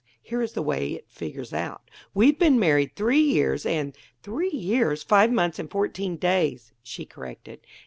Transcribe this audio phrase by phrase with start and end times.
[0.23, 1.91] Here is the way it figures out.
[2.15, 7.59] We've been married three years, and" "Three years, five months and fourteen days," she corrected.